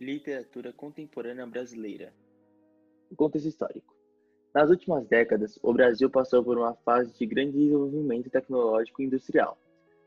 [0.00, 2.14] Literatura contemporânea brasileira.
[3.16, 3.96] Contexto histórico.
[4.54, 9.58] Nas últimas décadas, o Brasil passou por uma fase de grande desenvolvimento tecnológico e industrial.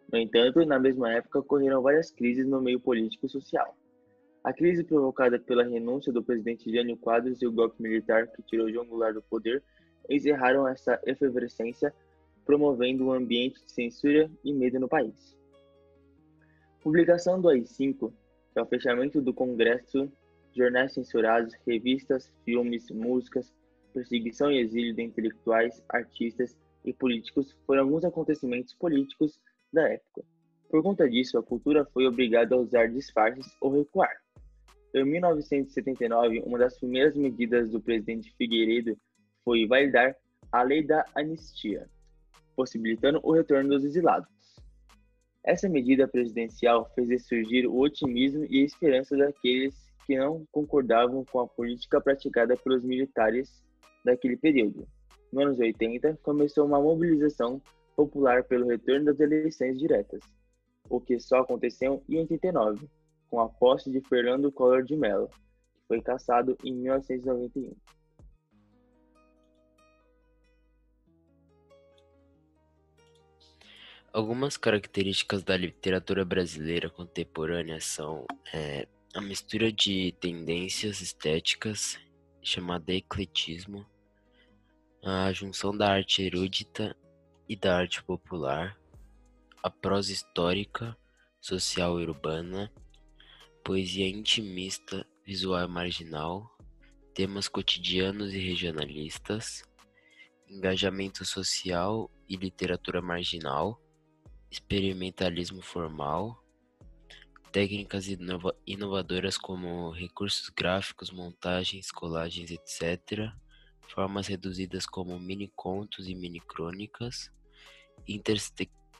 [0.09, 3.75] No entanto, na mesma época ocorreram várias crises no meio político e social.
[4.41, 8.71] A crise provocada pela renúncia do presidente Jânio Quadros e o golpe militar que tirou
[8.71, 9.61] João Goulart do poder
[10.09, 11.93] encerraram essa efervescência,
[12.45, 15.37] promovendo um ambiente de censura e medo no país.
[16.81, 18.09] Publicação do AI-5
[18.51, 20.11] que é o fechamento do Congresso,
[20.55, 23.53] jornais censurados, revistas, filmes, músicas,
[23.93, 29.39] perseguição e exílio de intelectuais, artistas e políticos foram alguns acontecimentos políticos
[29.71, 30.23] da época.
[30.69, 34.11] Por conta disso, a cultura foi obrigada a usar disfarces ou recuar.
[34.93, 38.97] Em 1979, uma das primeiras medidas do presidente Figueiredo
[39.43, 40.15] foi validar
[40.51, 41.89] a Lei da Anistia,
[42.55, 44.29] possibilitando o retorno dos exilados.
[45.43, 49.73] Essa medida presidencial fez ressurgir o otimismo e a esperança daqueles
[50.05, 53.63] que não concordavam com a política praticada pelos militares
[54.05, 54.87] daquele período.
[55.31, 57.61] Nos anos 80, começou uma mobilização
[57.95, 60.21] popular pelo retorno das eleições diretas,
[60.89, 62.87] o que só aconteceu em 89,
[63.29, 65.29] com a posse de Fernando Collor de Mello,
[65.73, 67.73] que foi cassado em 1991.
[74.13, 78.85] Algumas características da literatura brasileira contemporânea são é,
[79.15, 81.97] a mistura de tendências estéticas,
[82.41, 83.85] chamada ecletismo,
[85.01, 86.93] a junção da arte erudita
[87.47, 88.77] e da arte popular,
[89.63, 90.97] a prosa histórica,
[91.39, 92.69] social e urbana,
[93.63, 96.53] poesia intimista, visual e marginal,
[97.13, 99.63] temas cotidianos e regionalistas,
[100.49, 103.81] engajamento social e literatura marginal,
[104.51, 106.43] experimentalismo formal,
[107.51, 113.31] técnicas inova inovadoras como recursos gráficos, montagens, colagens, etc.,
[113.87, 117.31] formas reduzidas como mini-contos e mini-crônicas,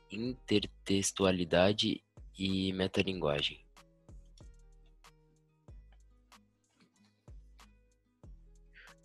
[0.09, 2.01] intertextualidade
[2.37, 3.65] e metalinguagem.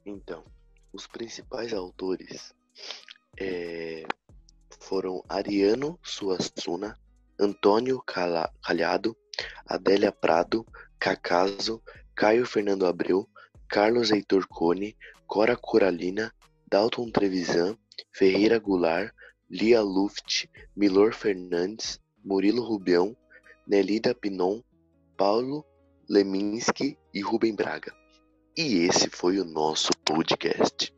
[0.05, 0.45] Então,
[0.93, 2.55] os principais autores
[3.37, 4.05] é,
[4.87, 6.97] foram Ariano Suassuna,
[7.39, 9.17] Antônio Calhado,
[9.67, 10.65] Adélia Prado,
[10.99, 11.83] Cacaso,
[12.15, 13.29] Caio Fernando Abreu,
[13.69, 16.33] Carlos Heitor Cone, Cora Coralina,
[16.71, 17.77] Dalton Trevisan,
[18.13, 19.13] Ferreira Goulart,
[19.51, 23.17] Lia Luft, Milor Fernandes, Murilo Rubião,
[23.67, 24.63] Nelida Pinon,
[25.17, 25.65] Paulo
[26.09, 27.93] Leminski e Rubem Braga.
[28.57, 30.96] E esse foi o nosso podcast.